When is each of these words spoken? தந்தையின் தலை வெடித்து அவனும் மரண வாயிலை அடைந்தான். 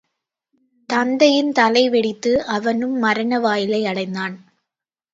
தந்தையின் 0.89 1.51
தலை 1.51 1.89
வெடித்து 1.89 2.43
அவனும் 2.47 2.97
மரண 2.99 3.39
வாயிலை 3.39 3.85
அடைந்தான். 3.85 4.35